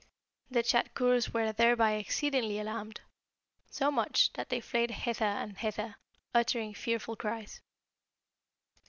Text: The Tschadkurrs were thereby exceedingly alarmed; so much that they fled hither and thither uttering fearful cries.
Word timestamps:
The 0.49 0.63
Tschadkurrs 0.63 1.31
were 1.31 1.51
thereby 1.51 1.91
exceedingly 1.91 2.57
alarmed; 2.57 3.01
so 3.69 3.91
much 3.91 4.33
that 4.33 4.49
they 4.49 4.59
fled 4.59 4.89
hither 4.89 5.23
and 5.25 5.55
thither 5.55 5.97
uttering 6.33 6.73
fearful 6.73 7.15
cries. 7.15 7.61